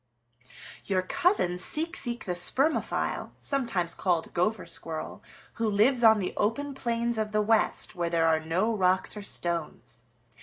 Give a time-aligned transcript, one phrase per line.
[0.85, 5.21] "Your cousin, Seek Seek the Spermophile, sometimes called Gopher Squirrel,
[5.53, 9.21] who lives on the open plains of the West where there are no rocks or
[9.21, 10.05] stones.